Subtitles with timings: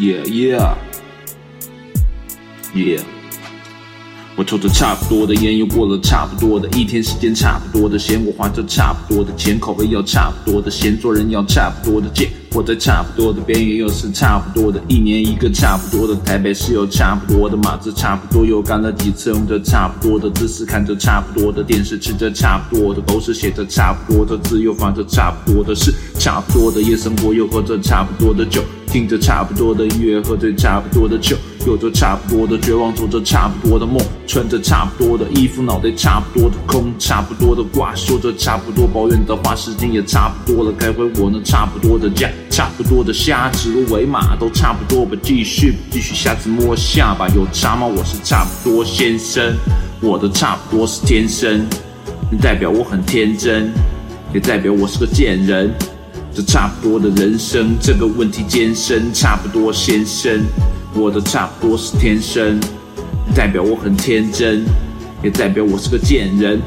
[0.00, 0.74] Yeah yeah
[2.74, 3.00] yeah，
[4.36, 12.28] 我抽着差不多的烟，又过了差不多的一天，时间差不多的闲，我花着差不多的钱，口味要差不多的咸，做人要差不多的贱。
[12.50, 28.62] 活在差不多的边缘，又是差不多的一年，一个差不多的台北市，有差不多的马子，差不多又干了几次，用着差不多的姿势，看着差不多的电视，吃着差不多的狗屎，写着差不多的字，又发着差不多的誓，差不多的夜生活，又喝着差不多的酒。
[28.94, 47.88] 听着差不多的音乐，喝着差不多的酒，有着差不多的绝望，做着差不多的梦，穿着差不多的衣服，脑袋差不多的空，差不多的挂，说着差不多抱怨的话，时间也差不多了，该回我那差不多的家，差不多的虾，指鹿为马都差不多吧，继续继续，下次摸下巴，有差吗？
[47.88, 49.56] 我是差不多先生，
[50.00, 51.66] 我的差不多是天生，
[52.40, 53.72] 代表我很天真，
[54.32, 55.74] 也代表我是个贱人。
[56.34, 59.14] 这差不多的人生，这个问题艰深。
[59.14, 60.40] 差不多先生，
[60.92, 62.58] 我的差不多是天生，
[63.36, 64.64] 代表我很天真，
[65.22, 66.60] 也代表我是个贱人。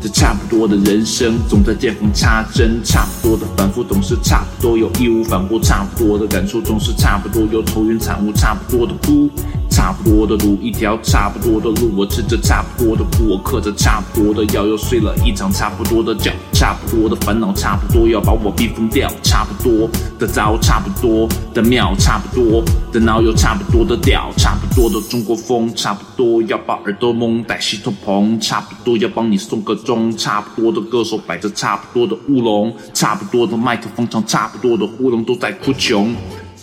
[0.00, 2.80] 这差不多的人生，总在见缝插针。
[2.82, 5.60] 差不多的反复，总是差不多，有义无反顾。
[5.60, 8.32] 差不多的感受，总是差不多，有愁云惨雾。
[8.32, 9.28] 差不多的哭。
[9.72, 19.88] 差不多的路，一条差不多的路，我吃着差不多的苦，我嗑着差不多的药，又睡了一场差不多的觉，差不多的烦恼，差不多要把我逼疯掉，差不多
[20.18, 22.62] 的糟，差不多的妙，差不多
[22.92, 36.14] 的脑，又差不多的屌，差不多的中国风，差不多要把耳朵蒙戴洗头棚，差不多要帮你送个钟，差不多的歌手摆着差不多的乌龙，差不多的麦克风唱差不多的乌龙都在哭穷。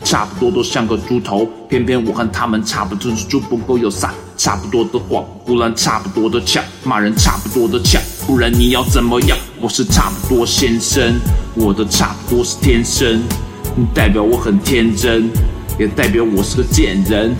[0.03, 9.37] 差不多都像个猪头，偏偏我和他们差不多，就不够有撒差不多的谎，不然差不多的呛，骂人差不多的呛，不然你要怎么样？
[9.61, 11.19] 我是差不多先生，
[11.55, 13.21] 我的差不多是天生，
[13.93, 15.29] 代表我很天真，
[15.77, 17.35] 也代表我是个贱人。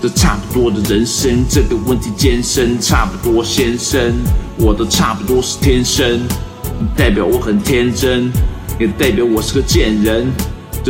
[0.00, 2.80] 这差不多的人生，这个问题艰深。
[2.80, 4.00] 差不多先生，
[4.56, 6.20] 我的差不多是天生，
[6.96, 8.32] 代表我很天真，
[8.78, 10.26] 也代表我是个贱人。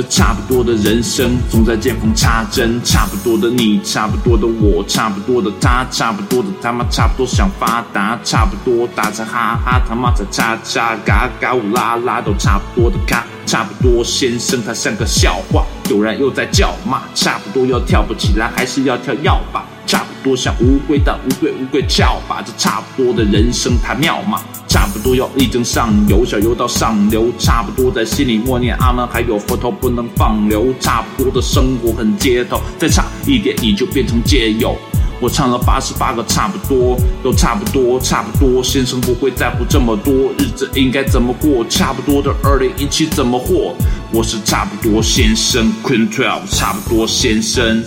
[0.01, 2.81] 这差不多的人生，总在见缝插针。
[2.85, 8.17] 差不多的你，差不多的我，差不多的他，差不多的他妈，差不多想发达。
[8.23, 13.25] 差不多打着哈哈，他妈在叉叉，嘎嘎呜啦啦，都差不多的咖。
[13.45, 17.03] 差不多先生，他像个笑话，有人又在叫骂。
[17.17, 19.65] 差不多要跳不起来，还是要跳要吧。
[19.89, 22.43] 差不多像乌龟的乌龟乌龟叫，把。
[22.43, 24.41] 这差不多的人生，太妙嘛？
[24.69, 27.33] 差不多要力争上游，小游到上流。
[27.39, 30.73] 差不多在心里默念阿门，还有佛头不能放流。
[30.79, 34.77] 差不多的生活很街头，再差一点你就变成街友。
[35.21, 38.63] 我唱了八十八个差不多，都差不多，差不多。
[38.63, 41.65] 先生不会在乎这么多，日子应该怎么过？
[41.69, 43.75] 差不多的二零一七怎么活？
[44.13, 47.83] 我是差不多先生，Queen Twelve，差不多先生。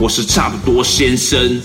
[0.00, 1.60] 我是差不多先生。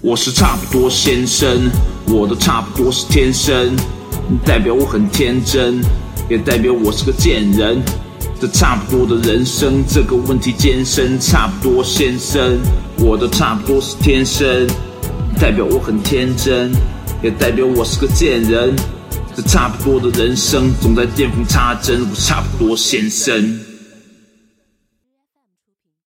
[0.00, 1.68] 我是差不多先生，
[2.06, 3.74] 我的差不多是天生，
[4.44, 5.80] 代表我很天真，
[6.30, 7.82] 也代表我是个贱人。
[8.40, 11.18] 这差不多的人生，这个问题艰深。
[11.18, 12.56] 差不多先生，
[12.98, 14.64] 我的差不多是天生，
[15.40, 16.70] 代表我很天真，
[17.20, 18.72] 也代表我是个贱人。
[19.34, 22.06] 这差不多的人生，总在见缝插针。
[22.08, 23.71] 我差不多先生。